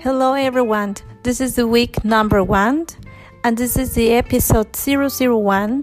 [0.00, 0.94] Hello everyone,
[1.24, 2.86] this is the week number one,
[3.42, 5.82] and this is the episode 001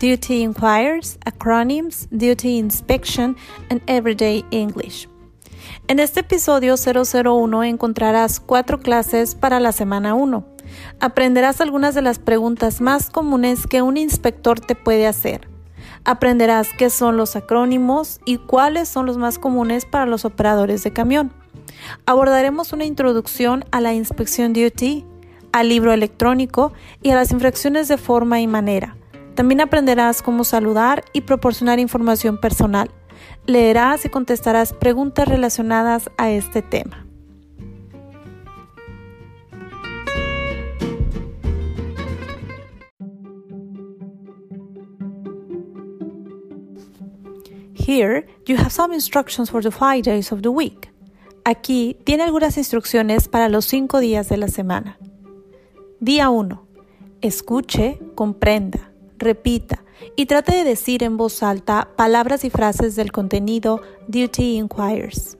[0.00, 3.36] Duty Inquires, Acronyms, Duty Inspection,
[3.68, 5.06] and Everyday English.
[5.86, 10.46] En este episodio 001 encontrarás cuatro clases para la semana 1.
[11.00, 15.46] Aprenderás algunas de las preguntas más comunes que un inspector te puede hacer.
[16.04, 20.94] Aprenderás qué son los acrónimos y cuáles son los más comunes para los operadores de
[20.94, 21.41] camión.
[22.06, 25.04] Abordaremos una introducción a la inspección duty,
[25.52, 28.96] al libro electrónico y a las infracciones de forma y manera.
[29.34, 32.90] También aprenderás cómo saludar y proporcionar información personal.
[33.46, 37.06] Leerás y contestarás preguntas relacionadas a este tema.
[47.74, 50.91] Here, you have some instructions for the five days of the week.
[51.44, 54.96] Aquí tiene algunas instrucciones para los cinco días de la semana.
[55.98, 56.64] Día 1.
[57.20, 59.82] Escuche, comprenda, repita
[60.14, 65.36] y trate de decir en voz alta palabras y frases del contenido Duty Inquires.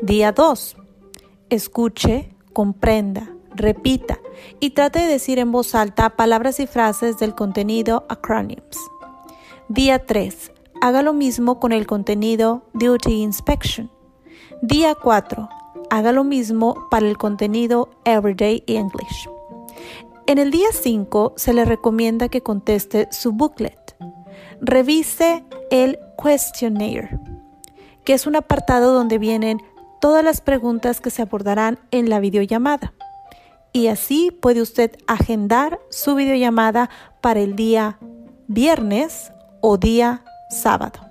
[0.00, 0.76] Día 2.
[1.50, 4.20] Escuche, comprenda, repita
[4.60, 8.78] y trate de decir en voz alta palabras y frases del contenido Acronyms.
[9.68, 10.52] Día 3.
[10.80, 13.97] Haga lo mismo con el contenido Duty Inspection.
[14.62, 15.48] Día 4.
[15.88, 19.28] Haga lo mismo para el contenido Everyday English.
[20.26, 23.96] En el día 5 se le recomienda que conteste su booklet.
[24.60, 27.20] Revise el questionnaire,
[28.04, 29.62] que es un apartado donde vienen
[30.00, 32.92] todas las preguntas que se abordarán en la videollamada.
[33.72, 38.00] Y así puede usted agendar su videollamada para el día
[38.48, 41.07] viernes o día sábado.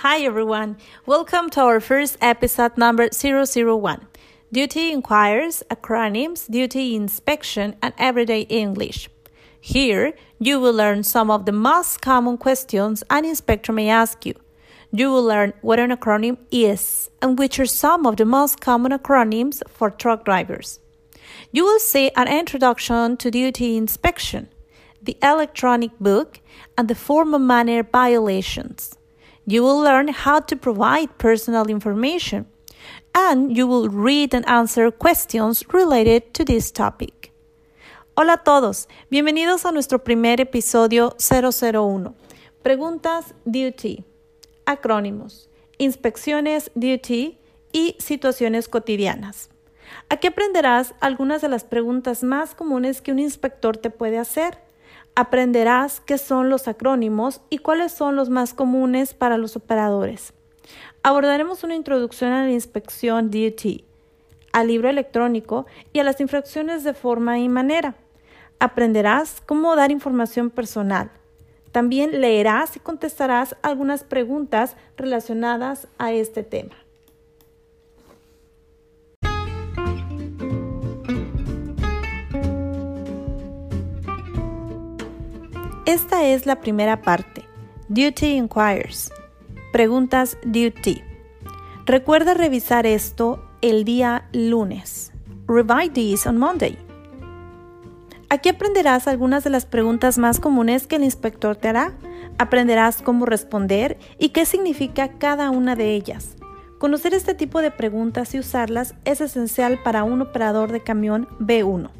[0.00, 0.76] Hi everyone,
[1.06, 4.06] welcome to our first episode number 001
[4.52, 9.08] Duty Inquires, Acronyms, Duty Inspection, and Everyday English.
[9.58, 14.34] Here, you will learn some of the most common questions an inspector may ask you.
[14.92, 18.92] You will learn what an acronym is and which are some of the most common
[18.92, 20.78] acronyms for truck drivers.
[21.52, 24.50] You will see an introduction to duty inspection,
[25.00, 26.40] the electronic book,
[26.76, 28.98] and the formal manner violations.
[29.48, 32.46] You will learn how to provide personal information,
[33.14, 37.32] and you will read and answer questions related to this topic.
[38.16, 42.16] Hola a todos, bienvenidos a nuestro primer episodio 001.
[42.64, 44.04] Preguntas duty,
[44.66, 47.38] acrónimos, inspecciones duty
[47.70, 49.50] y situaciones cotidianas.
[50.08, 54.65] Aquí aprenderás algunas de las preguntas más comunes que un inspector te puede hacer
[55.16, 60.34] aprenderás qué son los acrónimos y cuáles son los más comunes para los operadores.
[61.02, 63.84] Abordaremos una introducción a la inspección DT,
[64.52, 67.94] al libro electrónico y a las infracciones de forma y manera.
[68.60, 71.10] Aprenderás cómo dar información personal.
[71.72, 76.74] También leerás y contestarás algunas preguntas relacionadas a este tema.
[85.86, 87.44] Esta es la primera parte.
[87.88, 89.12] Duty Inquires.
[89.72, 91.00] Preguntas Duty.
[91.84, 95.12] Recuerda revisar esto el día lunes.
[95.46, 96.76] Revise this on Monday.
[98.30, 101.92] Aquí aprenderás algunas de las preguntas más comunes que el inspector te hará.
[102.36, 106.34] Aprenderás cómo responder y qué significa cada una de ellas.
[106.80, 111.90] Conocer este tipo de preguntas y usarlas es esencial para un operador de camión B1.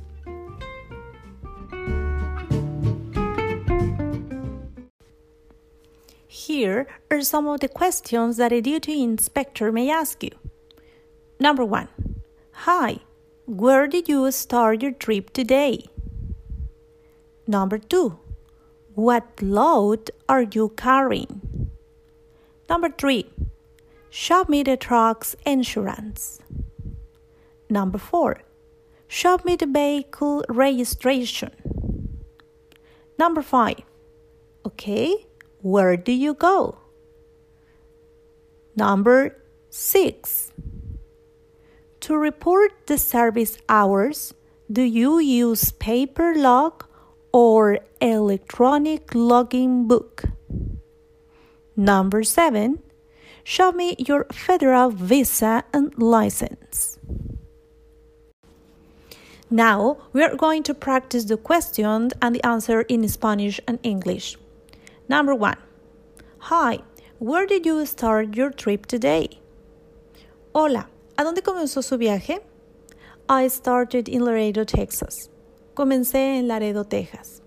[6.36, 10.32] Here are some of the questions that a duty inspector may ask you.
[11.41, 11.88] Number one
[12.66, 12.98] Hi,
[13.47, 15.86] where did you start your trip today?
[17.46, 18.19] Number two
[18.94, 21.70] What load are you carrying?
[22.69, 23.31] Number three
[24.11, 26.38] Show me the truck's insurance.
[27.70, 28.43] Number four
[29.08, 31.50] Show me the vehicle registration.
[33.19, 33.81] Number five
[34.66, 35.25] Okay,
[35.66, 36.78] where do you go?
[38.76, 39.36] Number
[39.68, 40.52] six.
[42.02, 44.32] To report the service hours,
[44.70, 46.86] do you use paper log
[47.32, 50.22] or electronic logging book?
[51.74, 52.78] Number seven.
[53.42, 56.96] Show me your federal visa and license.
[59.50, 64.36] Now we are going to practice the question and the answer in Spanish and English.
[65.08, 65.56] Number one
[66.50, 66.81] Hi,
[67.19, 69.41] Where did you start your trip today?
[70.55, 72.41] Hola, ¿a dónde comenzó su viaje?
[73.26, 75.31] I started in Laredo, Texas.
[75.75, 77.41] Comencé en Laredo, Texas.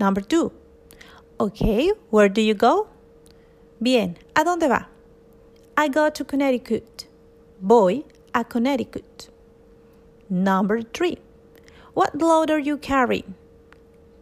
[0.00, 0.52] Number two.
[1.38, 2.88] Okay, where do you go?
[3.80, 4.88] Bien, ¿a dónde va?
[5.76, 7.06] I go to Connecticut.
[7.60, 8.04] Voy
[8.34, 9.28] a Connecticut.
[10.28, 11.18] Number three.
[11.94, 13.34] What load are you carrying?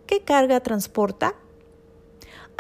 [0.07, 1.35] ¿Qué carga transporta?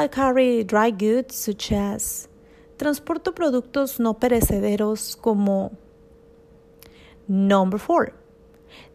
[0.00, 2.28] I carry dry goods such as.
[2.76, 5.76] Transporto productos no perecederos como.
[7.26, 8.12] Number four.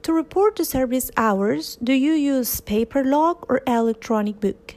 [0.03, 4.75] To report the service hours, do you use paper log or electronic book?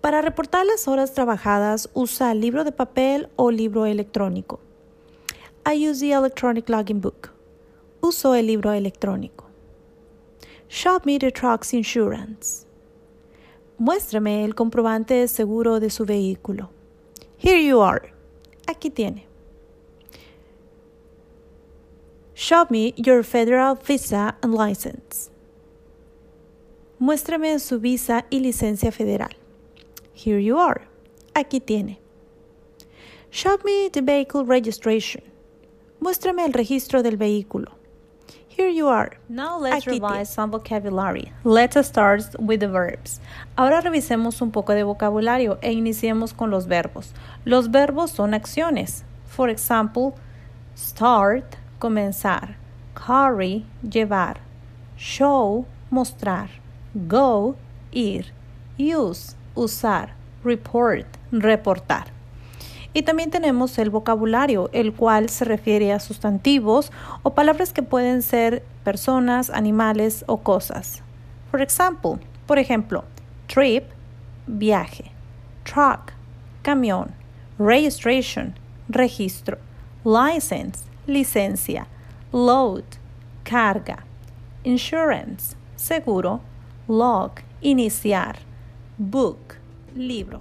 [0.00, 4.60] Para reportar las horas trabajadas, usa libro de papel o libro electrónico.
[5.66, 7.30] I use the electronic logging book.
[8.00, 9.46] Uso el libro electrónico.
[10.68, 12.63] Show me the truck's insurance.
[13.78, 16.70] Muéstrame el comprobante de seguro de su vehículo.
[17.38, 18.12] Here you are.
[18.66, 19.26] Aquí tiene.
[22.34, 25.30] Show me your federal visa and license.
[27.00, 29.36] Muéstrame su visa y licencia federal.
[30.14, 30.82] Here you are.
[31.34, 31.98] Aquí tiene.
[33.30, 35.22] Show me the vehicle registration.
[36.00, 37.72] Muéstrame el registro del vehículo.
[38.56, 39.10] Here you are.
[39.28, 41.32] Now let's Aquí revise some vocabulary.
[41.42, 43.20] Let's start with the verbs.
[43.58, 47.12] Ahora revisemos un poco de vocabulario e iniciemos con los verbos.
[47.44, 49.02] Los verbos son acciones.
[49.26, 50.14] For example,
[50.76, 52.54] start, comenzar.
[52.94, 54.36] Carry, llevar.
[54.96, 56.48] Show, mostrar.
[56.94, 57.56] Go,
[57.90, 58.26] ir.
[58.78, 60.14] Use, usar.
[60.44, 62.06] Report, reportar.
[62.94, 66.92] Y también tenemos el vocabulario, el cual se refiere a sustantivos
[67.24, 71.02] o palabras que pueden ser personas, animales o cosas.
[71.50, 73.04] For example, por ejemplo,
[73.48, 73.84] trip,
[74.46, 75.10] viaje,
[75.64, 76.12] truck,
[76.62, 77.10] camión,
[77.58, 78.54] registration,
[78.88, 79.58] registro,
[80.04, 81.88] license, licencia,
[82.32, 82.84] load,
[83.42, 84.04] carga,
[84.62, 86.40] insurance, seguro,
[86.86, 88.38] log, iniciar,
[88.98, 89.56] book,
[89.96, 90.40] libro.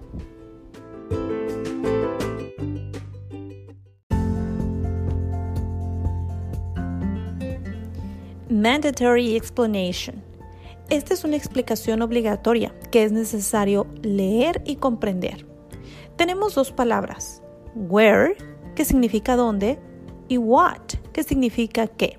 [8.64, 10.24] Mandatory explanation.
[10.90, 15.46] Esta es una explicación obligatoria que es necesario leer y comprender.
[16.16, 17.44] Tenemos dos palabras,
[17.76, 18.38] where,
[18.74, 19.80] que significa dónde,
[20.30, 20.80] y what,
[21.12, 22.18] que significa qué.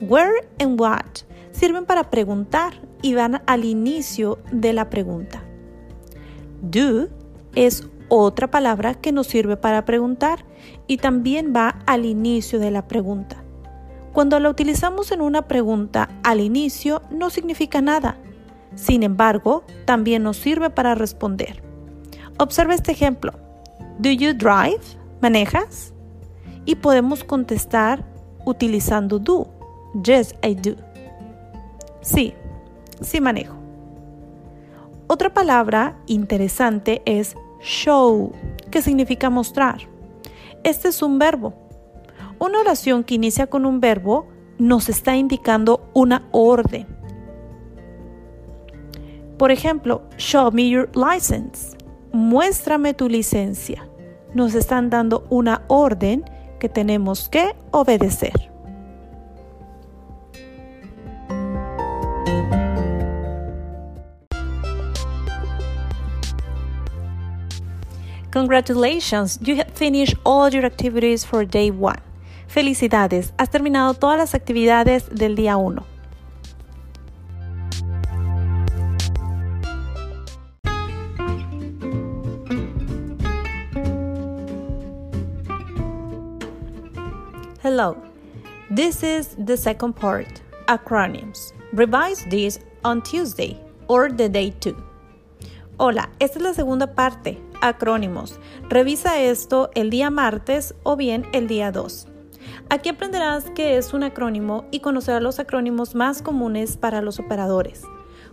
[0.00, 5.42] Where and what sirven para preguntar y van al inicio de la pregunta.
[6.62, 7.08] Do
[7.56, 10.44] es otra palabra que nos sirve para preguntar
[10.86, 13.43] y también va al inicio de la pregunta.
[14.14, 18.16] Cuando la utilizamos en una pregunta al inicio no significa nada.
[18.76, 21.64] Sin embargo, también nos sirve para responder.
[22.38, 23.32] Observa este ejemplo.
[23.98, 24.80] Do you drive?
[25.20, 25.92] ¿Manejas?
[26.64, 28.04] Y podemos contestar
[28.44, 29.48] utilizando do.
[30.04, 30.76] Yes, I do.
[32.00, 32.34] Sí,
[33.00, 33.56] sí manejo.
[35.08, 38.30] Otra palabra interesante es show,
[38.70, 39.88] que significa mostrar.
[40.62, 41.63] Este es un verbo.
[42.44, 44.26] Una oración que inicia con un verbo
[44.58, 46.86] nos está indicando una orden.
[49.38, 51.74] Por ejemplo, show me your license.
[52.12, 53.88] Muéstrame tu licencia.
[54.34, 56.22] Nos están dando una orden
[56.60, 58.34] que tenemos que obedecer.
[68.30, 72.13] Congratulations, you have finished all your activities for day one.
[72.54, 75.84] Felicidades, has terminado todas las actividades del día 1.
[87.60, 87.96] Hello,
[88.72, 91.52] this is the second part, acronyms.
[91.72, 93.58] Revise this on Tuesday
[93.88, 94.76] or the day 2.
[95.78, 98.38] Hola, esta es la segunda parte, acrónimos.
[98.68, 102.13] Revisa esto el día martes o bien el día 2.
[102.70, 107.82] Aquí aprenderás qué es un acrónimo y conocerás los acrónimos más comunes para los operadores.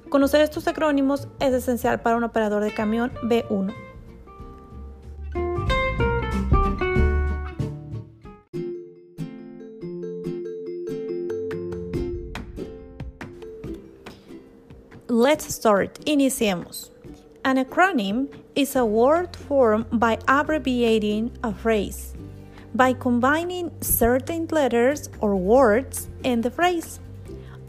[0.09, 3.73] Conocer estos acrónimos es esencial para un operador de camión B1.
[15.07, 15.99] Let's start.
[16.05, 16.89] Iniciemos.
[17.43, 22.13] An acronym is a word formed by abbreviating a phrase,
[22.73, 26.99] by combining certain letters or words in the phrase,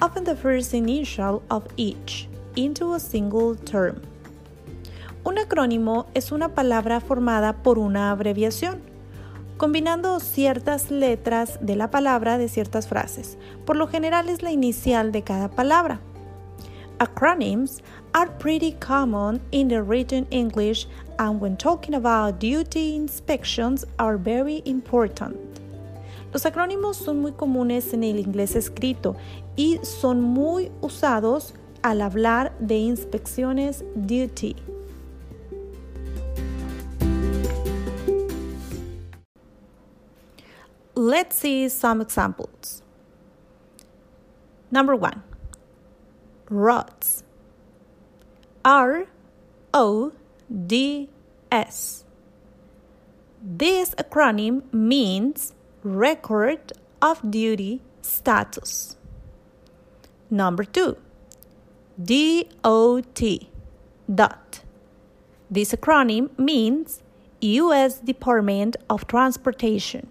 [0.00, 4.00] often the first initial of each, into a single term.
[5.24, 8.80] Un acrónimo es una palabra formada por una abreviación,
[9.56, 13.38] combinando ciertas letras de la palabra de ciertas frases.
[13.64, 16.00] Por lo general es la inicial de cada palabra.
[16.98, 17.82] Acronyms
[18.14, 20.86] are pretty common in the written English
[21.18, 25.36] and when talking about duty inspections are very important.
[26.32, 29.16] Los acrónimos son muy comunes en el inglés escrito
[29.56, 31.52] y son muy usados
[31.82, 34.56] al hablar de inspecciones duty.
[40.94, 42.82] Let's see some examples.
[44.70, 45.22] Number one,
[46.48, 47.24] RODS.
[48.64, 49.06] R
[49.74, 50.12] O
[50.66, 51.08] D
[51.50, 52.04] S.
[53.42, 58.96] This acronym means Record of Duty Status.
[60.30, 60.96] Number two,
[62.02, 63.22] DOT.
[64.12, 64.60] Dot.
[65.50, 67.02] This acronym means
[67.40, 67.98] U.S.
[67.98, 70.08] Department of Transportation.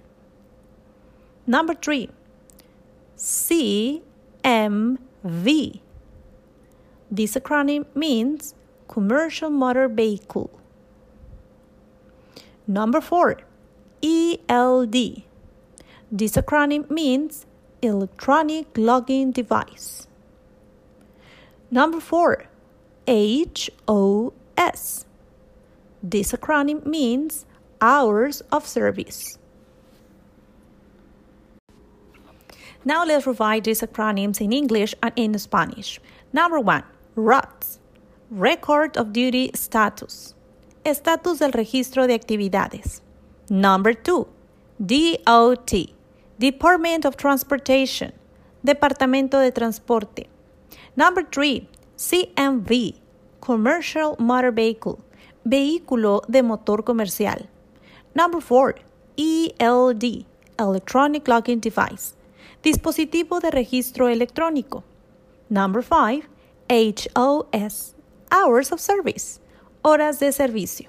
[1.48, 2.10] Number three,
[3.18, 4.02] CMV.
[7.10, 8.56] This acronym means
[8.92, 10.52] Commercial Motor Vehicle.
[12.68, 13.38] Number four,
[14.04, 15.24] ELD.
[16.12, 17.46] This acronym means
[17.82, 20.08] Electronic Logging Device.
[21.72, 22.44] Number four,
[23.08, 25.06] HOS.
[26.04, 27.46] This acronym means
[27.80, 29.38] Hours of Service.
[32.84, 36.02] Now let's revise these acronyms in English and in Spanish.
[36.34, 36.84] Number one,
[37.16, 37.80] ROTS,
[38.34, 40.36] Record of Duty Status,
[40.86, 43.02] Estatus del Registro de Actividades.
[43.50, 44.26] Number two,
[44.80, 45.94] DOT,
[46.40, 48.14] Department of Transportation,
[48.64, 50.30] Departamento de Transporte.
[50.96, 52.96] Number three, CMV,
[53.42, 55.00] Commercial Motor Vehicle,
[55.44, 57.50] Vehículo de Motor Comercial.
[58.16, 58.76] Number four,
[59.18, 60.26] ELD,
[60.58, 62.14] Electronic Logging Device,
[62.64, 64.86] Dispositivo de registro electrónico.
[65.50, 66.24] Number 5.
[66.70, 67.96] HOS.
[68.32, 69.40] Hours of Service.
[69.84, 70.88] Horas de servicio.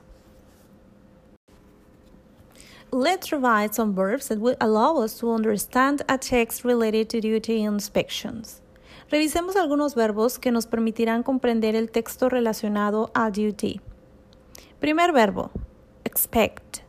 [2.92, 7.62] Let's revise some verbs that will allow us to understand a text related to duty
[7.62, 8.60] inspections.
[9.10, 13.80] Revisemos algunos verbos que nos permitirán comprender el texto relacionado a duty.
[14.80, 15.50] Primer verbo,
[16.04, 16.82] expect.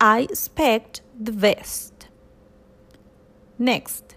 [0.00, 2.08] I expect the best.
[3.58, 4.16] Next,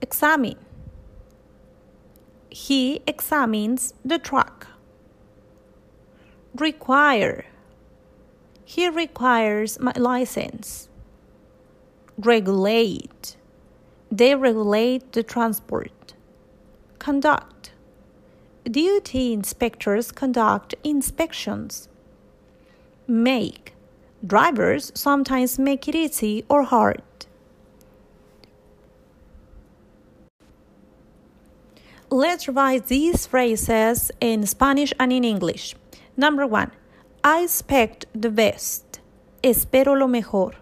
[0.00, 0.67] examine.
[2.66, 4.66] He examines the truck.
[6.56, 7.46] Require.
[8.64, 10.88] He requires my license.
[12.18, 13.36] Regulate.
[14.10, 16.14] They regulate the transport.
[16.98, 17.70] Conduct.
[18.64, 21.88] Duty inspectors conduct inspections.
[23.06, 23.72] Make.
[24.26, 27.02] Drivers sometimes make it easy or hard.
[32.10, 35.76] Let's revise these phrases in Spanish and in English.
[36.16, 36.70] Number one,
[37.22, 39.00] I expect the best.
[39.42, 40.54] Espero lo mejor.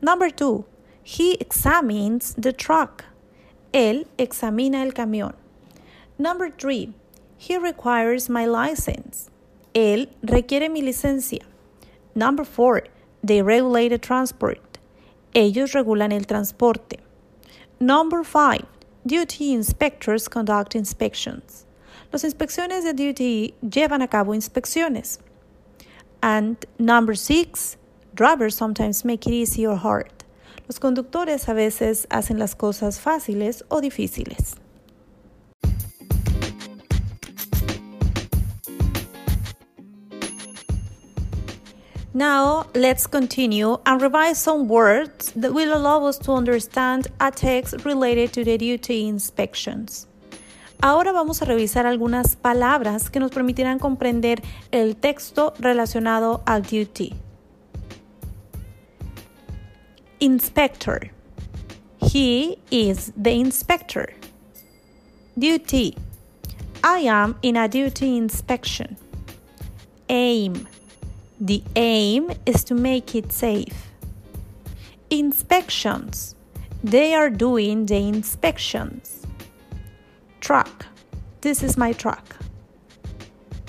[0.00, 0.64] Number two,
[1.02, 3.04] he examines the truck.
[3.74, 5.34] Él examina el camión.
[6.18, 6.94] Number three,
[7.36, 9.28] he requires my license.
[9.74, 11.42] Él requiere mi licencia.
[12.14, 12.84] Number four,
[13.24, 14.78] they regulate the transport.
[15.34, 17.00] Ellos regulan el transporte.
[17.80, 18.66] Number five,
[19.06, 21.64] Duty inspectors conduct inspections.
[22.12, 25.18] Los inspecciones de duty llevan a cabo inspecciones.
[26.22, 27.78] And number six,
[28.14, 30.12] drivers sometimes make it easy or hard.
[30.68, 34.56] Los conductores a veces hacen las cosas fáciles o difíciles.
[42.12, 47.84] Now, let's continue and revise some words that will allow us to understand a text
[47.84, 50.08] related to the duty inspections.
[50.82, 57.14] Ahora vamos a revisar algunas palabras que nos permitirán comprender el texto relacionado al duty.
[60.18, 61.12] Inspector.
[62.00, 64.14] He is the inspector.
[65.38, 65.96] Duty.
[66.82, 68.96] I am in a duty inspection.
[70.08, 70.66] Aim.
[71.42, 73.88] The aim is to make it safe.
[75.08, 76.34] Inspections.
[76.84, 79.26] They are doing the inspections.
[80.40, 80.84] Truck.
[81.40, 82.36] This is my truck.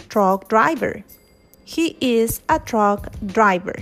[0.09, 1.05] Truck driver.
[1.63, 3.75] He is a truck driver.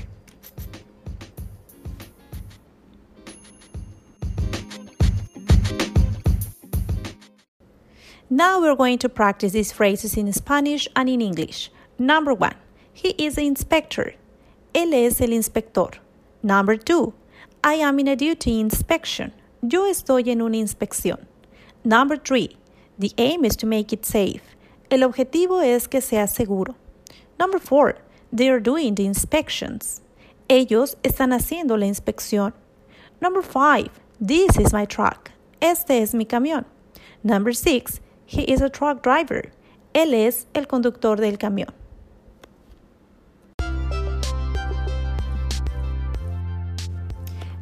[8.29, 11.71] Now we're going to practice these phrases in Spanish and in English.
[11.97, 12.53] Number one,
[13.01, 14.13] he is the inspector.
[14.73, 15.91] Él es el inspector.
[16.43, 17.13] Number two,
[17.63, 19.31] I am in a duty inspection.
[19.65, 21.25] Yo estoy en una inspección.
[21.85, 22.57] Number three,
[22.97, 24.41] the aim is to make it safe.
[24.91, 26.75] El objetivo es que sea seguro.
[27.39, 27.99] Number four,
[28.33, 30.01] they are doing the inspections.
[30.49, 32.51] Ellos están haciendo la inspección.
[33.21, 35.31] Number five, this is my truck.
[35.61, 36.65] Este es mi camión.
[37.23, 39.53] Number six, he is a truck driver.
[39.95, 41.73] Él es el conductor del camión.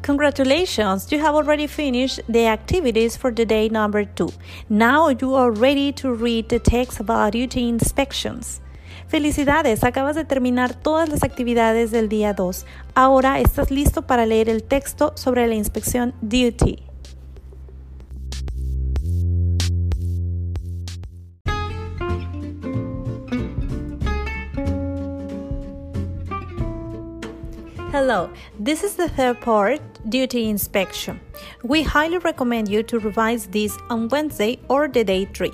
[0.08, 4.30] Congratulations, you have already finished the activities for the day number two.
[4.70, 8.62] Now you are ready to read the text about duty inspections.
[9.06, 12.64] Felicidades, acabas de terminar todas las actividades del día 2.
[12.94, 16.88] Ahora estás listo para leer el texto sobre la inspección duty.
[27.90, 31.20] Hello, this is the third part, duty inspection.
[31.62, 35.50] We highly recommend you to revise this on Wednesday or the day 3.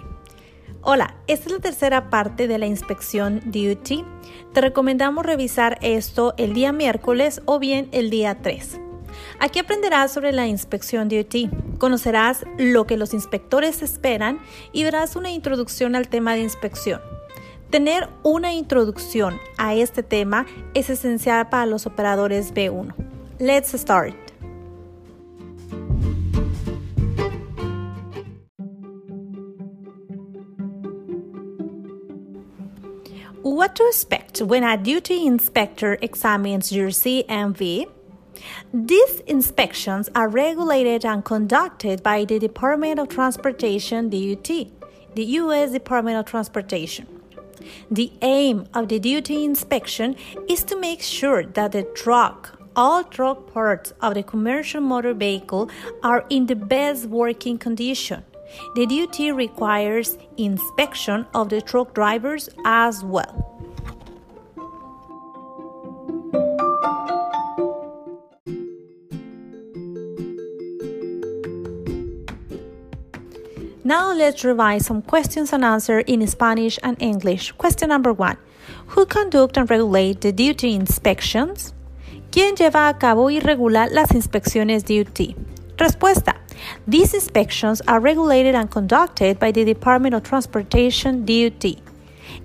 [0.82, 4.04] Hola, esta es la tercera parte de la inspección duty.
[4.52, 8.80] Te recomendamos revisar esto el día miércoles o bien el día 3.
[9.40, 14.40] Aquí aprenderás sobre la inspección duty, conocerás lo que los inspectores esperan
[14.73, 17.00] y verás una introducción al tema de inspección.
[17.70, 22.94] Tener una introducción a este tema es esencial para los operadores B1.
[23.38, 24.24] Let's start.
[33.54, 37.87] What to expect when a duty inspector examines your CMV?
[38.73, 44.49] These inspections are regulated and conducted by the Department of Transportation DUT,
[45.14, 45.70] the U.S.
[45.70, 47.06] Department of Transportation.
[47.88, 50.17] The aim of the duty inspection
[50.49, 55.71] is to make sure that the truck, all truck parts of the commercial motor vehicle
[56.02, 58.25] are in the best working condition.
[58.75, 63.54] The duty requires inspection of the truck drivers as well.
[73.86, 77.52] Now let's revise some questions and answers in Spanish and English.
[77.52, 78.38] Question number one
[78.88, 81.75] Who conduct and regulate the duty inspections?
[82.30, 85.36] ¿Quién lleva a cabo y regula las inspecciones duty?
[85.76, 86.44] Respuesta.
[86.86, 91.78] These inspections are regulated and conducted by the Department of Transportation DUT.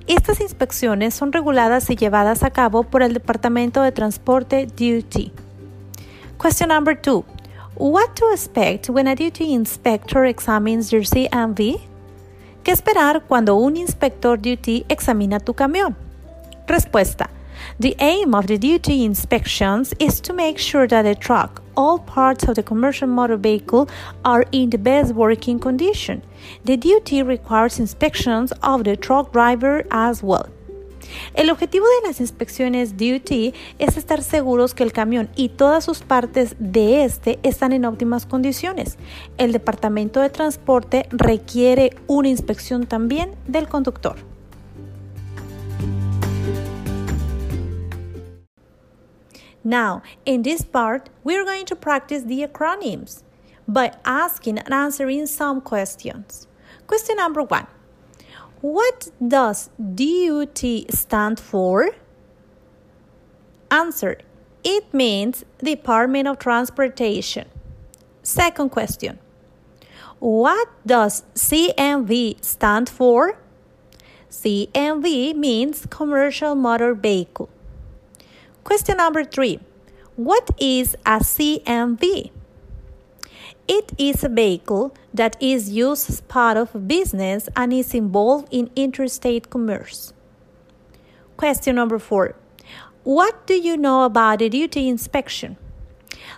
[0.07, 5.31] Estas inspecciones son reguladas y llevadas a cabo por el Departamento de Transporte DUT.
[6.37, 7.25] Question number two.
[7.75, 11.79] What to expect when a duty inspector examines your CMV?
[12.63, 15.95] ¿Qué esperar cuando un inspector duty examina tu camión?
[16.67, 17.29] Respuesta.
[17.79, 22.43] The aim of the duty inspections is to make sure that the truck, all parts
[22.47, 23.89] of the commercial motor vehicle,
[24.23, 26.21] are in the best working condition.
[26.65, 30.49] The duty requires inspections of the truck driver as well.
[31.33, 36.01] El objetivo de las inspecciones duty es estar seguros que el camión y todas sus
[36.01, 38.97] partes de este están en óptimas condiciones.
[39.37, 44.28] El Departamento de Transporte requiere una inspección también del conductor.
[49.63, 53.23] Now, in this part, we're going to practice the acronyms
[53.67, 56.47] by asking and answering some questions.
[56.87, 57.67] Question number one
[58.61, 61.91] what does DUT stand for?
[63.71, 64.17] Answer
[64.65, 67.47] It means Department of Transportation.
[68.21, 69.19] Second question
[70.19, 73.39] What does CMV stand for?
[74.29, 77.49] CMV means Commercial Motor Vehicle.
[78.69, 79.59] Question number three
[80.15, 82.29] What is a CMV?
[83.67, 88.69] It is a vehicle that is used as part of business and is involved in
[88.75, 90.13] interstate commerce.
[91.35, 92.35] Question number four
[93.01, 95.57] What do you know about the duty inspection?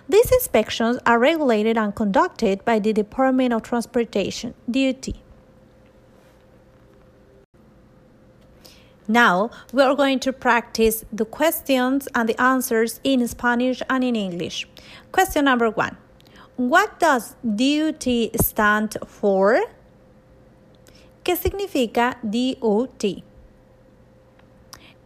[0.08, 5.21] These inspections are regulated and conducted by the Department of Transportation, DOT.
[9.08, 14.14] Now we are going to practice the questions and the answers in Spanish and in
[14.14, 14.68] English.
[15.10, 15.96] Question number one
[16.56, 19.60] What does duty stand for?
[21.24, 23.22] ¿Qué significa DOT?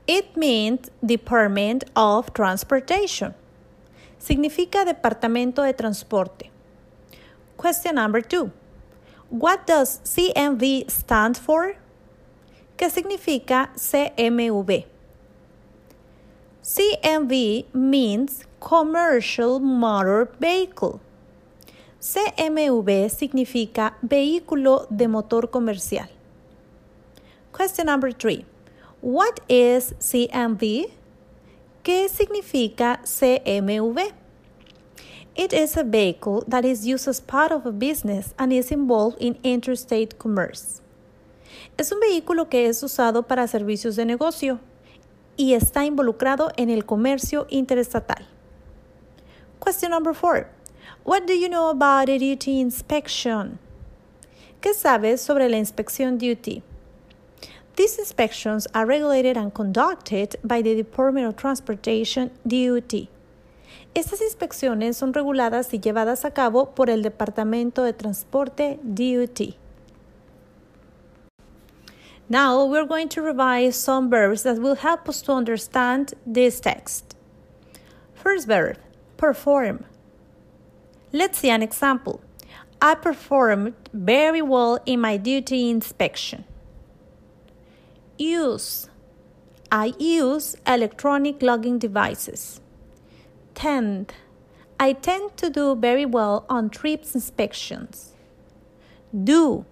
[0.06, 3.34] It means Department of Transportation.
[4.20, 6.50] Significa Departamento de Transporte.
[7.56, 8.52] Question number two.
[9.28, 11.76] What does CMV stand for?
[12.76, 14.84] ¿Qué significa CMV?
[16.62, 21.00] CMV means Commercial Motor Vehicle.
[21.98, 26.08] CMV significa vehículo de motor comercial.
[27.50, 28.44] Question number three.
[29.00, 30.90] What is CMV?
[31.82, 34.12] ¿Qué significa CMV?
[35.34, 39.16] It is a vehicle that is used as part of a business and is involved
[39.18, 40.82] in interstate commerce.
[41.78, 44.60] Es un vehículo que es usado para servicios de negocio
[45.36, 48.26] y está involucrado en el comercio interestatal.
[49.62, 50.48] Question number four.
[51.04, 53.58] What do you know about a duty inspection?
[54.62, 56.62] ¿Qué sabes sobre la inspección duty?
[57.76, 63.10] These inspections are regulated and conducted by the Department of Transportation DOT.
[63.92, 69.65] Estas inspecciones son reguladas y llevadas a cabo por el Departamento de Transporte DOT.
[72.28, 77.14] Now we're going to revise some verbs that will help us to understand this text.
[78.14, 78.78] First verb,
[79.16, 79.84] perform.
[81.12, 82.20] Let's see an example.
[82.82, 86.44] I performed very well in my duty inspection.
[88.18, 88.90] Use.
[89.70, 92.60] I use electronic logging devices.
[93.54, 94.12] Tend.
[94.78, 98.12] I tend to do very well on trips inspections.
[99.14, 99.64] Do.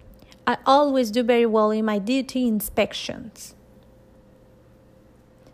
[0.47, 3.55] I always do very well in my duty inspections.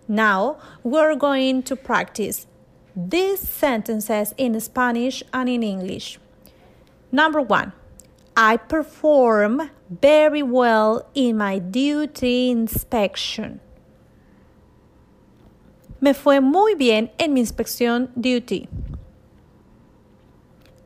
[0.08, 2.48] Now we're going to practice
[2.96, 6.20] these sentences in Spanish and in English.
[7.12, 7.72] Number one,
[8.36, 13.60] I perform very well in my duty inspection.
[16.02, 18.68] Me fue muy bien en mi inspección duty.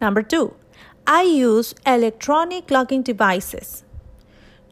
[0.02, 0.54] Number two,
[1.08, 3.85] I use electronic logging devices.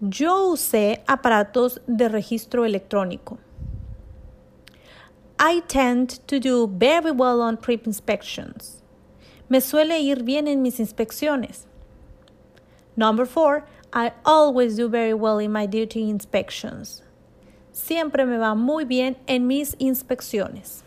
[0.05, 3.37] Yo usé aparatos de registro electrónico.
[5.39, 8.81] I tend to do very well on trip inspections.
[9.47, 11.67] Me suele ir bien en mis inspecciones.
[12.97, 17.01] Number four, I always do very well in my duty inspections.
[17.71, 20.83] Siempre me va muy bien en mis inspecciones.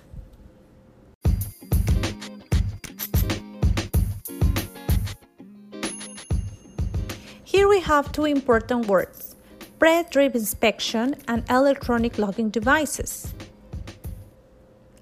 [7.56, 9.34] Here we have two important words
[9.78, 13.32] pre-trip inspection and electronic logging devices.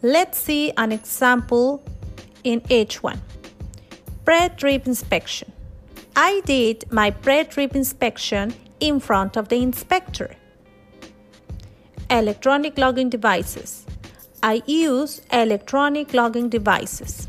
[0.02, 1.82] Let's see an example
[2.44, 3.20] in each one.
[4.24, 5.50] Pre-trip inspection.
[6.14, 10.36] I did my pre-trip inspection in front of the inspector.
[12.08, 13.84] Electronic logging devices.
[14.44, 17.26] I use electronic logging devices.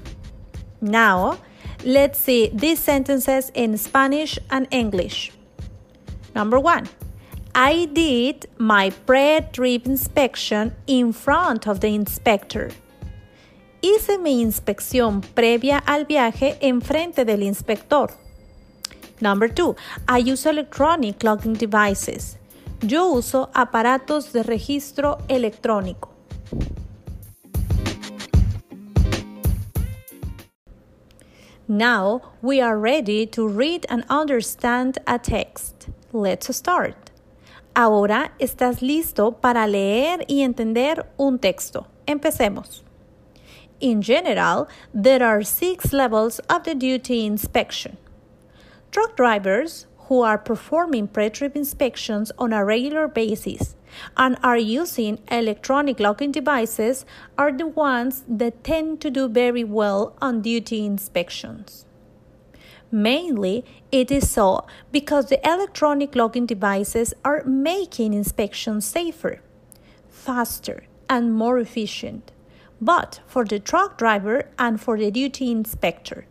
[0.81, 1.39] Now,
[1.83, 5.31] let's see these sentences in Spanish and English.
[6.33, 6.87] Number one,
[7.53, 12.71] I did my pre-trip inspection in front of the inspector.
[13.81, 18.09] Hice mi inspección previa al viaje en frente del inspector.
[19.21, 19.75] Number two,
[20.07, 22.37] I use electronic logging devices.
[22.81, 26.09] Yo uso aparatos de registro electrónico.
[31.67, 35.89] Now we are ready to read and understand a text.
[36.13, 37.09] Let's start.
[37.75, 41.87] Ahora estás listo para leer y entender un texto.
[42.07, 42.83] Empecemos.
[43.79, 47.97] In general, there are six levels of the duty inspection.
[48.91, 53.75] Truck drivers who are performing pre trip inspections on a regular basis
[54.17, 57.05] and are using electronic locking devices
[57.37, 61.85] are the ones that tend to do very well on duty inspections.
[62.91, 69.41] Mainly, it is so because the electronic logging devices are making inspections safer,
[70.09, 72.31] faster, and more efficient,
[72.79, 76.25] but for the truck driver and for the duty inspector.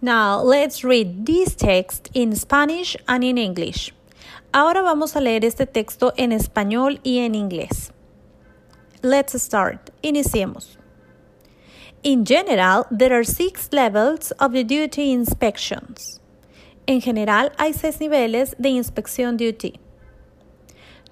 [0.00, 3.92] Now let's read this text in Spanish and in English.
[4.54, 7.90] Ahora vamos a leer este texto en español y en inglés.
[9.00, 9.90] Let's start.
[10.02, 10.76] Iniciemos.
[12.02, 16.20] In general, there are six levels of the duty inspections.
[16.86, 19.80] En general, hay seis niveles de inspección duty.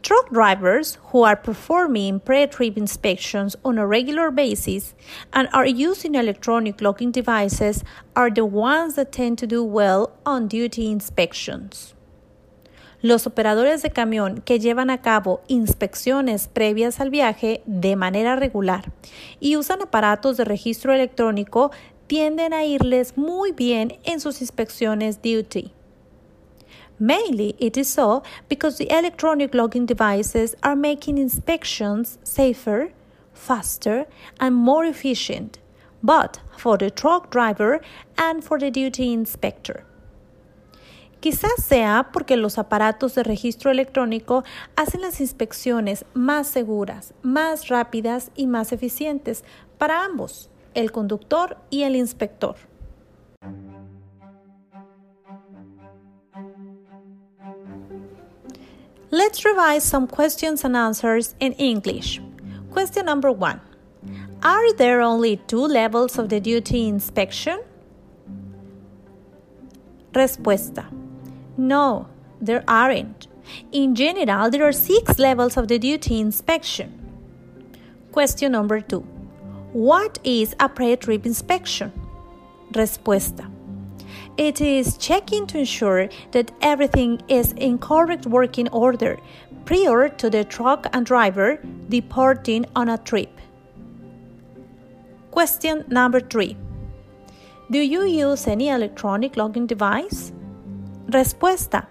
[0.03, 4.95] Truck drivers who are performing pre-trip inspections on a regular basis
[5.33, 10.47] and are using electronic logging devices are the ones that tend to do well on
[10.47, 11.95] duty inspections.
[13.03, 18.93] Los operadores de camión que llevan a cabo inspecciones previas al viaje de manera regular
[19.41, 21.71] y usan aparatos de registro electrónico
[22.07, 25.73] tienden a irles muy bien en sus inspecciones duty.
[26.99, 32.93] Mainly, it is so because the electronic logging devices are making inspections safer,
[33.33, 34.07] faster,
[34.39, 35.59] and more efficient,
[36.03, 37.81] but for the truck driver
[38.19, 39.87] and for the duty inspector.
[41.21, 44.43] Quizás sea porque los aparatos de registro electrónico
[44.75, 49.45] hacen las inspecciones más seguras, más rápidas y más eficientes
[49.77, 52.57] para ambos, el conductor y el inspector.
[59.11, 62.23] Let's revise some questions and answers in English.
[62.73, 63.61] Question number one
[64.43, 67.59] Are there only two levels of the duty inspection?
[70.13, 70.89] Respuesta
[71.61, 72.09] no,
[72.41, 73.27] there aren't.
[73.71, 76.97] In general, there are six levels of the duty inspection.
[78.13, 79.01] Question number two
[79.73, 81.93] What is a pre trip inspection?
[82.73, 83.51] Respuesta
[84.37, 89.19] It is checking to ensure that everything is in correct working order
[89.67, 93.31] prior to the truck and driver departing on a trip.
[95.31, 96.57] Question number three
[97.71, 100.33] Do you use any electronic logging device?
[101.11, 101.87] Respuesta.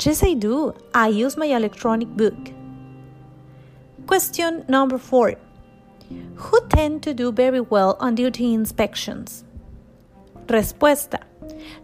[0.00, 0.74] Yes, I do.
[0.92, 2.36] I use my electronic book.
[4.06, 5.34] Question number four.
[6.34, 9.44] Who tend to do very well on duty inspections?
[10.46, 11.20] Respuesta.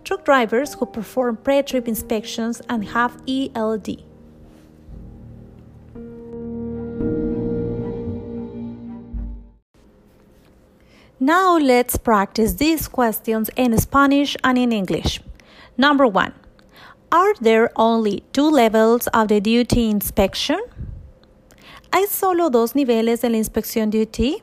[0.02, 4.02] Truck drivers who perform pre trip inspections and have ELD.
[11.20, 15.20] Now let's practice these questions in Spanish and in English.
[15.78, 16.34] Number one.
[17.14, 20.58] Are there only two levels of the duty inspection?
[21.92, 24.42] ¿Hay solo dos niveles de la inspección duty?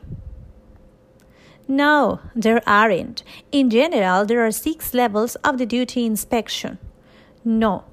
[1.68, 3.24] No, there aren't.
[3.50, 6.78] In general, there are six levels of the duty inspection.
[7.44, 7.84] No.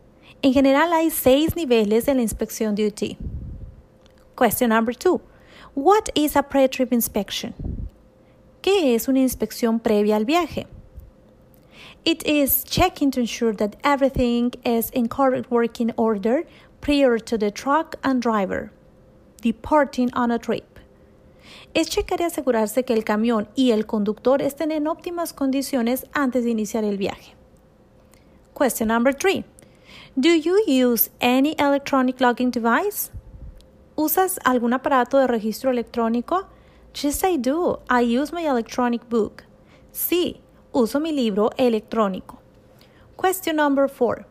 [0.42, 3.18] En general hay seis niveles de la inspección duty.
[4.38, 5.20] Question number two.
[5.74, 7.54] What is a pre-trip inspection?
[8.62, 10.68] ¿Qué es una inspección previa al viaje?
[12.10, 16.44] It is checking to ensure that everything is in correct working order
[16.82, 18.72] prior to the truck and driver
[19.44, 20.80] departing on a trip.
[21.76, 26.46] Es checar y asegurarse que el camión y el conductor estén en óptimas condiciones antes
[26.46, 27.36] de iniciar el viaje.
[28.56, 29.44] Question number three.
[30.20, 33.12] Do you use any electronic logging device?
[33.96, 36.48] ¿Usas algún aparato de registro electrónico?
[37.00, 37.82] Yes, I do.
[37.88, 39.44] I use my electronic book.
[39.94, 40.42] Sí,
[40.72, 42.38] Uso mi libro electrónico.
[43.18, 44.28] Question number four.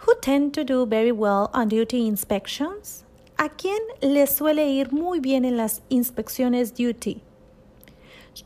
[0.00, 3.04] Who tend to do very well on duty inspections?
[3.38, 7.22] ¿A quién les suele ir muy bien en las inspecciones duty?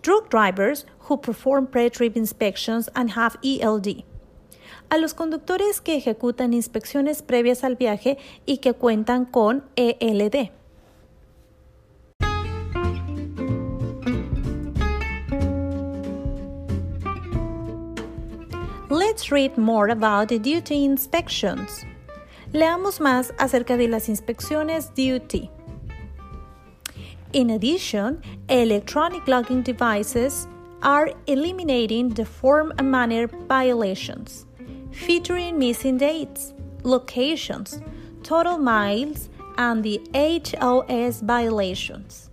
[0.02, 4.04] Truck drivers who perform pre-trip inspections and have ELD.
[4.88, 10.52] A los conductores que ejecutan inspecciones previas al viaje y que cuentan con ELD.
[19.00, 21.86] Let's read more about the duty inspections.
[22.52, 25.50] Leamos más acerca de las inspecciones duty.
[27.32, 30.46] In addition, electronic logging devices
[30.82, 34.44] are eliminating the form and manner violations,
[34.92, 37.80] featuring missing dates, locations,
[38.22, 42.29] total miles, and the HOS violations.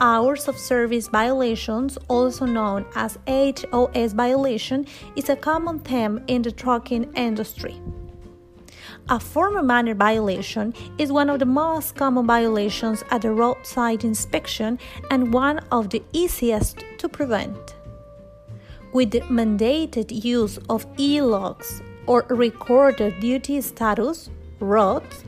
[0.00, 6.52] Hours of service violations, also known as HOS violation, is a common theme in the
[6.52, 7.82] trucking industry.
[9.08, 14.78] A formal manner violation is one of the most common violations at the roadside inspection
[15.10, 17.74] and one of the easiest to prevent.
[18.92, 24.30] With the mandated use of e logs or recorded duty status,
[24.60, 25.24] RODs,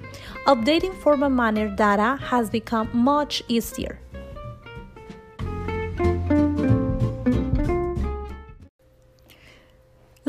[0.47, 3.99] updating formal manner data has become much easier.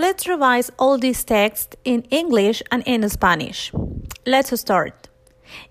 [0.02, 3.72] Let's revise all these texts in English and in Spanish.
[4.26, 5.10] Let's start.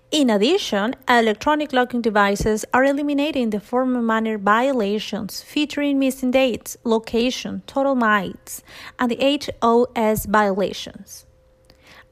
[0.09, 7.63] In addition, electronic logging devices are eliminating the formal manner violations featuring missing dates, location,
[7.67, 8.63] total miles,
[8.97, 11.25] and the HOS violations.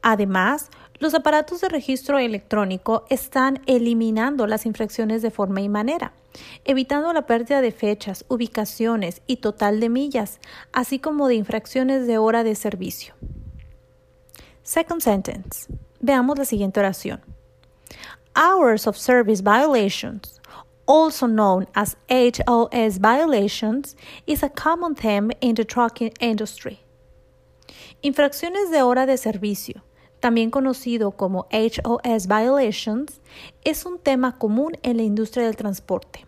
[0.02, 6.12] Además, los aparatos de registro electrónico están eliminando las infracciones de forma y manera
[6.64, 10.40] evitando la pérdida de fechas, ubicaciones y total de millas,
[10.72, 13.14] así como de infracciones de hora de servicio.
[14.62, 15.66] Second sentence.
[16.00, 17.20] Veamos la siguiente oración.
[18.34, 20.40] Hours of service violations,
[20.86, 26.78] also known as HOS violations, is a common theme in the trucking industry.
[28.02, 29.82] Infracciones de hora de servicio,
[30.20, 33.20] también conocido como HOS violations,
[33.64, 36.26] es un tema común en la industria del transporte.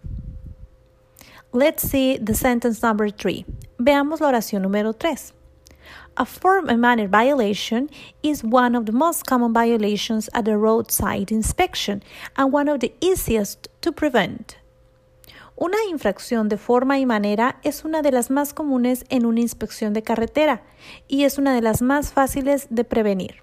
[1.52, 3.44] Let's see the sentence number three.
[3.78, 5.34] Veamos la oración número 3.
[6.16, 7.90] A form and manner violation
[8.22, 12.02] is one of the most common violations at a roadside inspection
[12.36, 14.56] and one of the easiest to prevent.
[15.56, 19.92] Una infracción de forma y manera es una de las más comunes en una inspección
[19.92, 20.62] de carretera
[21.08, 23.42] y es una de las más fáciles de prevenir.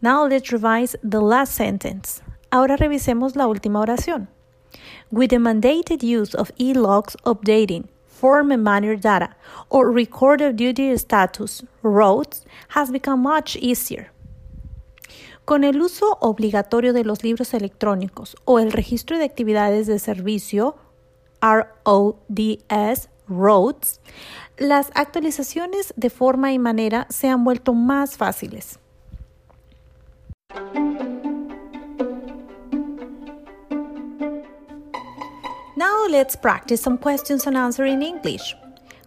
[0.00, 2.22] Now let's revise the last sentence.
[2.52, 4.28] Ahora revisemos la última oración.
[5.10, 9.34] With the mandated use of e-logs updating form and manner data
[9.70, 14.12] or record of duty status roads has become much easier.
[15.44, 20.76] Con el uso obligatorio de los libros electrónicos o el registro de actividades de servicio,
[21.42, 24.00] RODS, roads,
[24.58, 28.78] las actualizaciones de forma y manera se han vuelto más fáciles.
[35.78, 38.52] Now let's practice some questions and answers in English.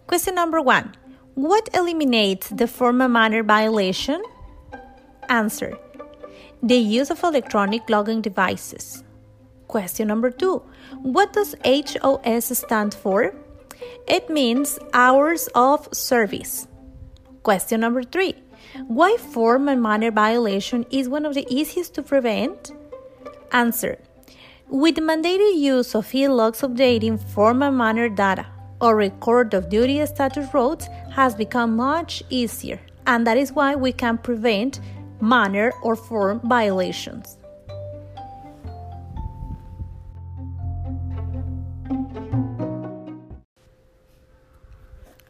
[0.06, 0.94] Question number one
[1.34, 4.22] What eliminates the form and manner violation?
[5.28, 5.76] Answer
[6.62, 9.04] the use of electronic logging devices.
[9.68, 10.62] Question number two
[11.02, 13.34] What does HOS stand for?
[14.08, 16.68] It means hours of service.
[17.42, 18.34] Question number three
[18.88, 22.72] Why form and manner violation is one of the easiest to prevent?
[23.52, 23.98] Answer
[24.72, 28.46] With mandated use of e-logs updating form and manner data
[28.80, 33.92] or record of duty status roads has become much easier, and that is why we
[33.92, 34.80] can prevent
[35.20, 37.36] manner, or form violations.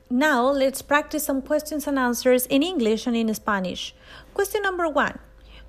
[0.09, 3.93] Now let's practice some questions and answers in English and in Spanish.
[4.35, 5.19] Question number one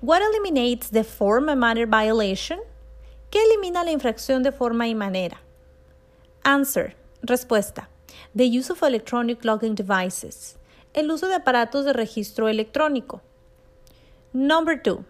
[0.00, 2.60] What eliminates the form and manner violation?
[3.34, 5.40] ¿Qué elimina la infracción de forma y manera?
[6.44, 6.94] Answer.
[7.20, 7.88] Respuesta.
[8.32, 10.56] The use of electronic logging devices.
[10.94, 13.22] El uso de aparatos de registro electrónico.
[14.32, 15.04] Number two.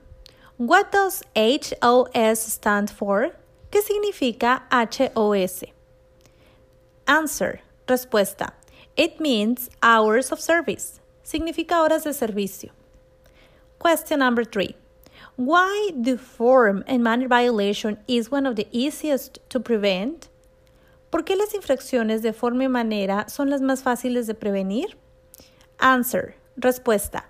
[0.56, 3.36] What does HOS stand for?
[3.70, 5.64] ¿Qué significa HOS?
[7.06, 7.60] Answer.
[7.86, 8.54] Respuesta.
[8.96, 10.98] It means hours of service.
[11.22, 12.70] Significa horas de servicio.
[13.78, 14.76] Question number three.
[15.36, 20.28] Why the form and manner violation is one of the easiest to prevent?
[21.10, 24.96] ¿Por qué las infracciones de forma y manera son las más fáciles de prevenir?
[25.78, 26.36] Answer.
[26.56, 27.24] Respuesta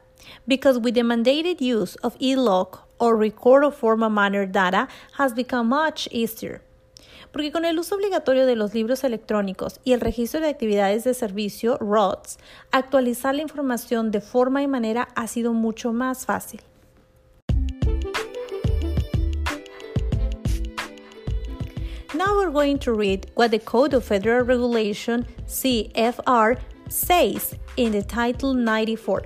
[0.47, 4.89] because with the mandated use of e-log or record of formal manner data
[5.19, 6.63] has become much easier.
[7.33, 11.15] Porque con el uso obligatorio de los libros electrónicos y el registro de actividades de
[11.15, 12.39] servicio, ROTS,
[12.71, 16.61] actualizar la información de forma y manera ha sido mucho más fácil.
[22.15, 28.05] Now we're going to read what the Code of Federal Regulation CFR says in the
[28.05, 29.23] Title 94.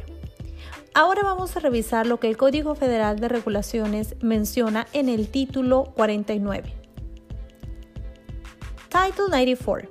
[0.95, 5.93] Ahora vamos a revisar lo que el Código Federal de Regulaciones menciona en el título
[5.97, 6.73] 49.
[8.89, 9.83] Title 94.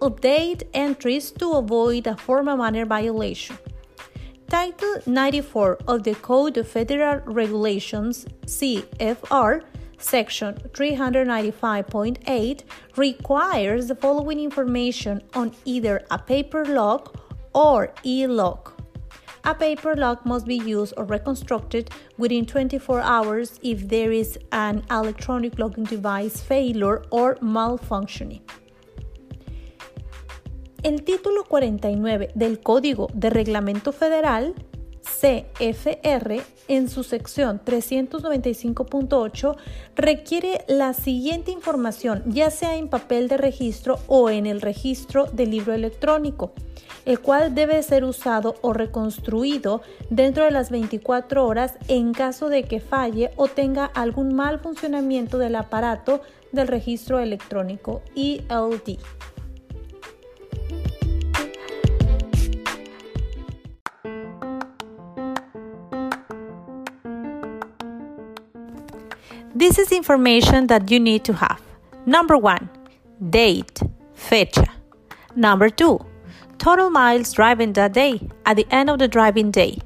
[0.00, 3.56] Update entries to avoid a formal manner violation.
[4.48, 9.62] Title 94 of the Code of Federal Regulations, CFR,
[10.00, 12.62] Section 395.8
[12.96, 17.16] requires the following information on either a paper log
[17.54, 18.72] or e-log.
[19.44, 24.82] A paper log must be used or reconstructed within 24 hours if there is an
[24.90, 28.42] electronic logging device failure or malfunctioning.
[30.82, 34.54] El título 49 del Código de Reglamento Federal
[35.20, 39.56] CFR en su sección 395.8
[39.96, 45.50] requiere la siguiente información, ya sea en papel de registro o en el registro del
[45.50, 46.52] libro electrónico,
[47.04, 52.62] el cual debe ser usado o reconstruido dentro de las 24 horas en caso de
[52.62, 56.20] que falle o tenga algún mal funcionamiento del aparato
[56.52, 58.98] del registro electrónico ELD.
[69.60, 71.60] This is information that you need to have.
[72.06, 72.70] Number one,
[73.28, 73.82] date,
[74.14, 74.66] fecha.
[75.36, 76.00] Number two,
[76.56, 79.76] total miles driven that day, at the end of the driving day.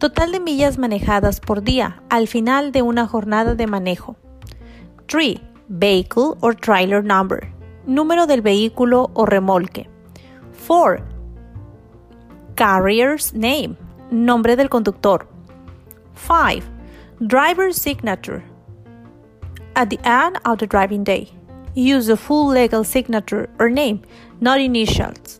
[0.00, 4.16] Total de millas manejadas por día, al final de una jornada de manejo.
[5.08, 5.40] 3.
[5.70, 7.50] vehicle or trailer number,
[7.86, 9.88] número del vehículo o remolque.
[10.68, 11.02] 4.
[12.54, 13.78] Carrier's name,
[14.10, 15.26] nombre del conductor.
[16.16, 16.66] 5.
[17.26, 18.44] Driver's signature.
[19.76, 21.28] At the end of the driving day,
[21.74, 24.00] use the full legal signature or name,
[24.40, 25.38] not initials.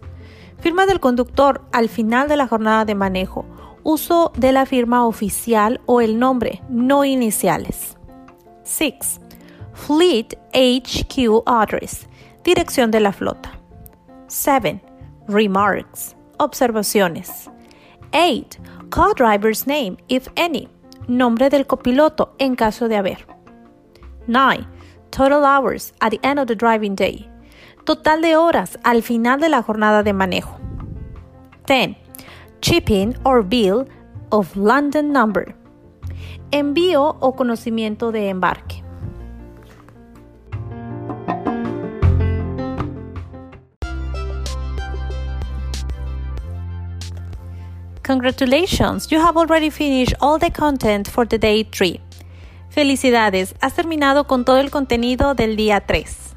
[0.61, 3.47] Firma del conductor al final de la jornada de manejo.
[3.82, 7.97] Uso de la firma oficial o el nombre, no iniciales.
[8.64, 9.20] 6.
[9.72, 12.07] Fleet HQ address,
[12.45, 13.59] dirección de la flota.
[14.26, 14.82] 7.
[15.28, 17.51] Remarks, observaciones.
[18.12, 18.59] 8.
[18.91, 20.68] Co-driver's name, if any,
[21.09, 23.36] nombre del copiloto en caso de haber.
[24.27, 24.66] 9.
[25.11, 27.29] Total hours at the end of the driving day,
[27.85, 30.59] total de horas al final de la jornada de manejo.
[31.66, 31.97] 10.
[32.61, 33.87] Shipping or bill
[34.31, 35.55] of London number,
[36.51, 38.83] envío o conocimiento de embarque.
[48.03, 52.01] Congratulations, you have already finished all the content for the day 3.
[52.77, 56.35] Felicidades, has terminado con todo el contenido del día 3.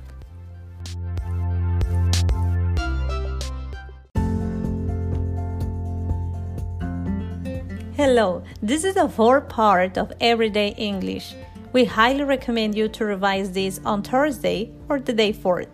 [7.98, 11.36] Hello, this is the fourth part of Everyday English.
[11.74, 15.68] We highly recommend you to revise this on Thursday or the day 4th.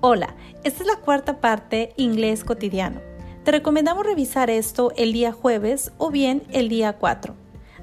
[0.00, 0.34] Hola,
[0.64, 3.00] esta es la cuarta parte Inglés cotidiano.
[3.44, 7.36] Te recomendamos revisar esto el día jueves o bien el día 4.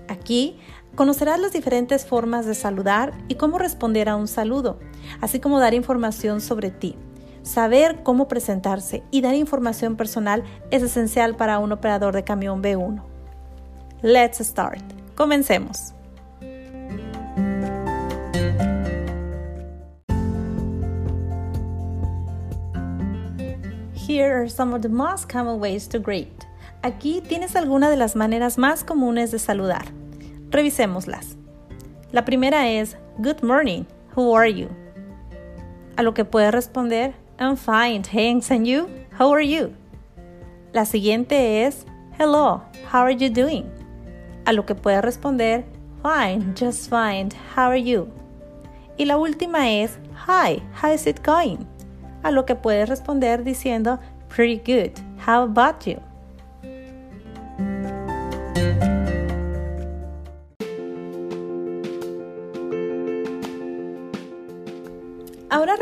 [0.09, 0.59] Aquí
[0.95, 4.79] conocerás las diferentes formas de saludar y cómo responder a un saludo,
[5.21, 6.95] así como dar información sobre ti.
[7.43, 13.01] Saber cómo presentarse y dar información personal es esencial para un operador de camión B1.
[14.03, 14.81] Let's start.
[15.15, 15.93] Comencemos.
[24.07, 26.45] Here are some of the most common ways to greet.
[26.83, 30.00] Aquí tienes algunas de las maneras más comunes de saludar.
[30.51, 31.37] Revisémoslas.
[32.11, 33.85] La primera es Good morning,
[34.15, 34.67] who are you?
[35.95, 38.89] A lo que puedes responder I'm fine, thanks, and you?
[39.17, 39.73] How are you?
[40.73, 41.85] La siguiente es
[42.19, 43.65] Hello, how are you doing?
[44.45, 45.63] A lo que puedes responder
[46.03, 48.09] Fine, just fine, how are you?
[48.97, 49.97] Y la última es
[50.27, 51.65] Hi, how is it going?
[52.23, 54.91] a lo que puedes responder diciendo Pretty good.
[55.25, 55.99] How about you?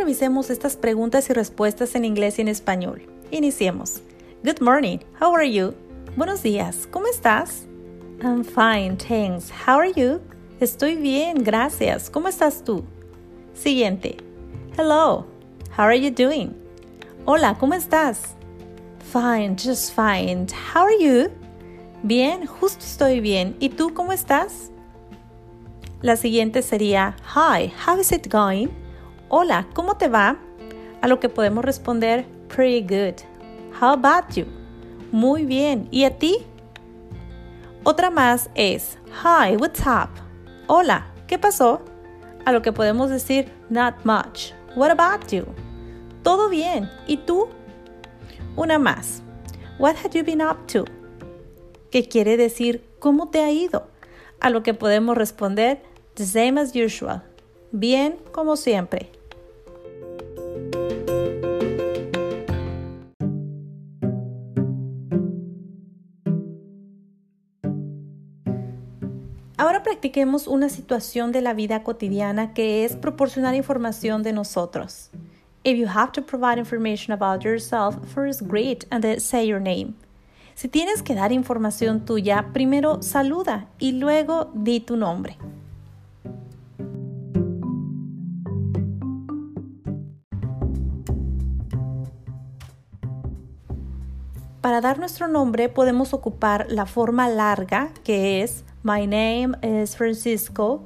[0.10, 3.04] Revisemos estas preguntas y respuestas en inglés y en español.
[3.30, 4.02] Iniciemos.
[4.44, 4.98] Good morning.
[5.22, 5.76] How are you?
[6.16, 6.88] Buenos días.
[6.90, 7.68] ¿Cómo estás?
[8.24, 9.52] I'm fine, thanks.
[9.52, 10.20] How are you?
[10.60, 12.10] Estoy bien, gracias.
[12.10, 12.84] ¿Cómo estás tú?
[13.54, 14.18] Siguiente.
[14.76, 15.28] Hello.
[15.78, 16.56] How are you doing?
[17.26, 18.36] Hola, ¿cómo estás?
[19.14, 20.48] Fine, just fine.
[20.74, 21.30] How are you?
[22.02, 23.56] Bien, justo estoy bien.
[23.60, 24.72] ¿Y tú cómo estás?
[26.02, 28.79] La siguiente sería Hi, how is it going?
[29.32, 30.40] Hola, ¿cómo te va?
[31.02, 33.14] A lo que podemos responder Pretty good.
[33.80, 34.46] How about you?
[35.12, 35.88] Muy bien.
[35.92, 36.48] ¿Y a ti?
[37.84, 40.10] Otra más es Hi, what's up?
[40.66, 41.80] Hola, ¿qué pasó?
[42.44, 44.52] A lo que podemos decir Not much.
[44.76, 45.46] What about you?
[46.24, 46.90] Todo bien.
[47.06, 47.50] ¿Y tú?
[48.56, 49.22] Una más.
[49.78, 50.86] What have you been up to?
[51.92, 53.92] Que quiere decir ¿cómo te ha ido?
[54.40, 55.84] A lo que podemos responder
[56.16, 57.22] the same as usual.
[57.72, 59.19] Bien como siempre.
[69.80, 75.10] Ahora practiquemos una situación de la vida cotidiana que es proporcionar información de nosotros.
[75.64, 79.94] If you have to provide information about yourself, first greet and then say your name.
[80.54, 85.38] Si tienes que dar información tuya, primero saluda y luego di tu nombre.
[94.60, 100.82] Para dar nuestro nombre podemos ocupar la forma larga que es My name is Francisco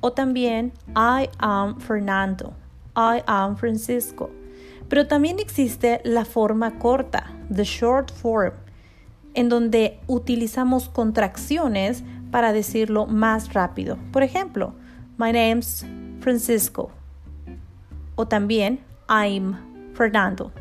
[0.00, 2.54] o también I am Fernando.
[2.94, 4.30] I am Francisco.
[4.88, 8.52] Pero también existe la forma corta, the short form,
[9.34, 13.98] en donde utilizamos contracciones para decirlo más rápido.
[14.12, 14.74] Por ejemplo,
[15.18, 15.84] my name's
[16.20, 16.90] Francisco.
[18.14, 18.78] O también
[19.08, 19.56] I'm
[19.94, 20.52] Fernando.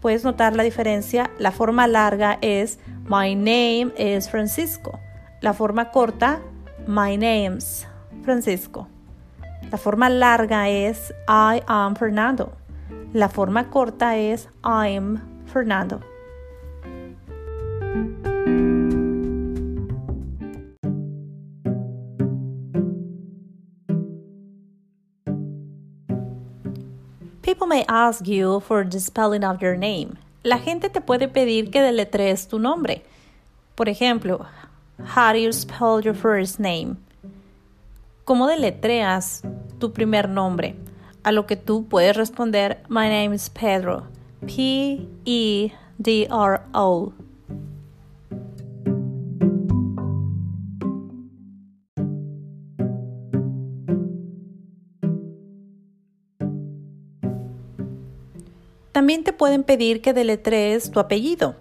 [0.00, 1.30] Puedes notar la diferencia.
[1.38, 2.78] La forma larga es
[3.08, 4.98] my name is Francisco.
[5.42, 6.42] La forma corta,
[6.86, 7.86] my name's
[8.24, 8.86] Francisco.
[9.70, 12.52] La forma larga es I am Fernando.
[13.14, 16.02] La forma corta es I'm Fernando.
[27.40, 30.18] People may ask you for the spelling of your name.
[30.44, 33.02] La gente te puede pedir que deletrees tu nombre.
[33.74, 34.44] Por ejemplo,
[35.04, 36.96] how do you spell your first name?
[38.24, 39.42] ¿Cómo deletreas
[39.78, 40.76] tu primer nombre?
[41.22, 44.06] A lo que tú puedes responder, My name is Pedro.
[44.46, 45.72] P-E-D-R-O.
[58.92, 61.56] También te pueden pedir que deletrees tu apellido.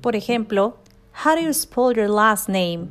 [0.00, 0.79] Por ejemplo,
[1.12, 2.90] How do you spell your last name?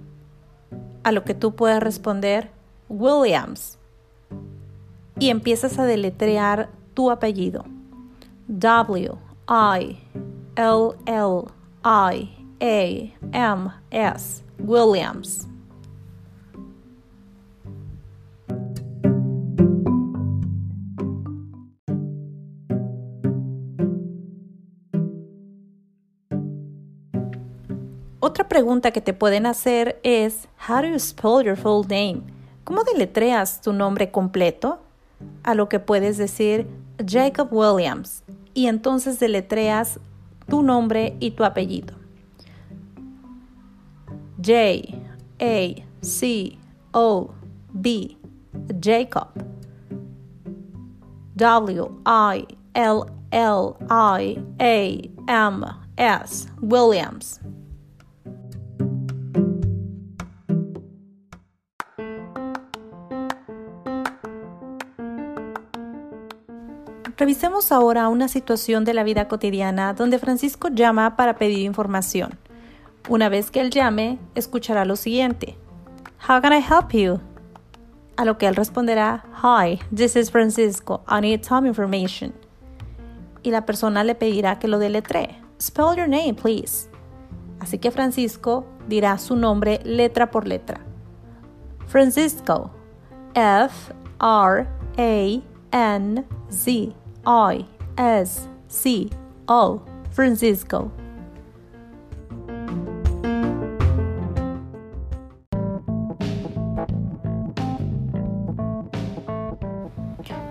[1.04, 2.50] A lo que tú puedes responder,
[2.88, 3.78] Williams.
[5.20, 7.66] Y empiezas a deletrear tu apellido.
[8.48, 9.18] W
[9.48, 9.98] I
[10.56, 11.48] L L
[11.84, 12.30] I
[12.62, 15.49] A M S Williams.
[28.50, 32.24] Pregunta que te pueden hacer es How do you spell your full name?
[32.66, 34.80] ¿Cómo deletreas tu nombre completo?
[35.44, 36.68] A lo que puedes decir
[37.06, 38.24] Jacob Williams
[38.54, 40.00] y entonces deletreas
[40.48, 41.94] tu nombre y tu apellido.
[44.38, 44.98] J
[45.40, 46.58] A C
[46.92, 47.30] O
[47.72, 48.18] B
[48.82, 49.28] Jacob
[51.36, 55.66] W I L L I A M
[55.98, 57.40] S Williams
[67.20, 72.40] Revisemos ahora una situación de la vida cotidiana donde Francisco llama para pedir información.
[73.10, 75.58] Una vez que él llame, escuchará lo siguiente.
[76.30, 77.20] How can I help you?
[78.16, 81.04] A lo que él responderá, Hi, this is Francisco.
[81.10, 82.34] I need some information.
[83.44, 85.42] Y la persona le pedirá que lo deletree.
[85.62, 86.90] Spell your name, please.
[87.60, 90.80] Así que Francisco dirá su nombre letra por letra.
[91.86, 92.72] Francisco.
[93.34, 94.66] F R
[94.98, 95.42] A
[95.74, 96.99] N Z.
[97.26, 97.66] I
[97.98, 99.10] S C
[99.48, 100.92] O Francisco.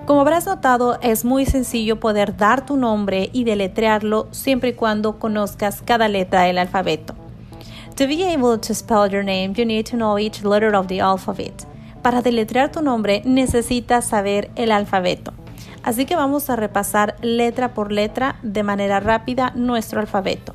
[0.07, 5.19] Como habrás notado, es muy sencillo poder dar tu nombre y deletrearlo siempre y cuando
[5.19, 7.15] conozcas cada letra del alfabeto.
[7.97, 11.01] To be able to spell your name, you need to know each letter of the
[11.03, 11.67] alphabet.
[12.01, 15.33] Para deletrear tu nombre necesitas saber el alfabeto.
[15.89, 20.55] Así que vamos a repasar letra por letra de manera rápida nuestro alfabeto.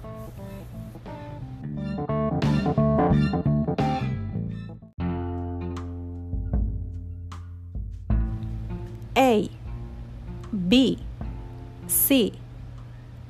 [9.15, 9.49] A
[10.51, 10.97] B
[11.87, 12.33] C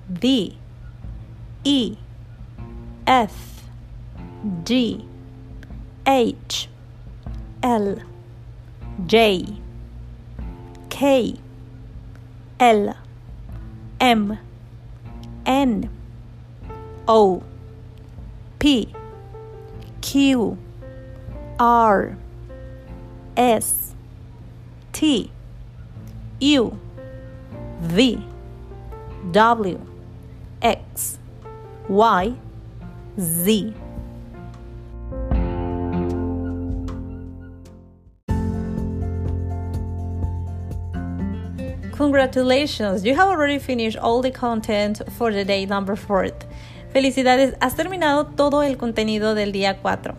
[0.09, 0.57] D
[1.63, 1.95] E
[3.05, 3.33] F
[4.65, 5.05] G
[6.03, 6.69] H
[7.61, 7.95] L
[9.07, 9.45] J
[10.89, 11.42] K
[12.63, 12.95] L
[13.99, 14.37] M
[15.45, 15.89] N
[17.09, 17.43] O
[18.57, 18.93] P
[19.99, 20.57] Q
[21.59, 22.17] R
[23.35, 23.93] S
[24.93, 25.29] T
[26.39, 26.79] U
[27.81, 28.25] V
[29.33, 29.79] W
[30.61, 31.19] X
[31.89, 32.33] Y
[33.19, 33.73] Z
[42.03, 46.33] Congratulations, you have already finished all the content for the day number 4.
[46.91, 50.13] Felicidades, has terminado todo el contenido del día 4.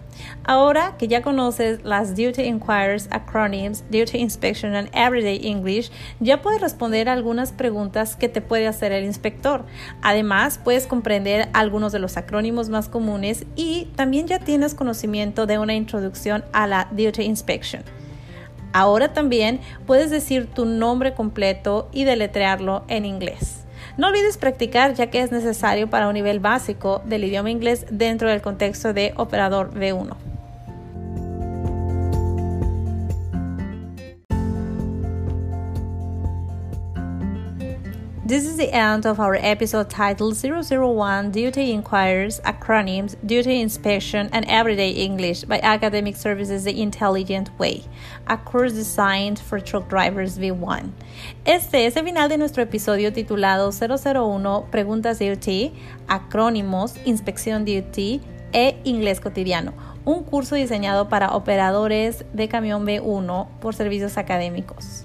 [0.46, 6.62] Ahora que ya conoces las Duty Inquiries, Acronyms, Duty Inspection and Everyday English, ya puedes
[6.62, 9.66] responder algunas preguntas que te puede hacer el inspector.
[10.00, 15.58] Además, puedes comprender algunos de los acrónimos más comunes y también ya tienes conocimiento de
[15.58, 17.84] una introducción a la Duty Inspection.
[18.74, 23.64] Ahora también puedes decir tu nombre completo y deletrearlo en inglés.
[23.96, 28.28] No olvides practicar ya que es necesario para un nivel básico del idioma inglés dentro
[28.28, 30.33] del contexto de operador B1.
[38.26, 44.46] This is the end of our episode titled 001 Duty Inquiries, Acronyms, Duty Inspection, and
[44.48, 47.84] Everyday English by Academic Services The Intelligent Way,
[48.26, 50.92] a course designed for truck drivers V1.
[51.44, 55.74] Este es el final de nuestro episodio titulado 001 Preguntas DUT,
[56.08, 58.22] Acrónimos, Inspección DUT
[58.54, 59.74] e Inglés Cotidiano,
[60.06, 65.04] un curso diseñado para operadores de camión B1 por servicios académicos.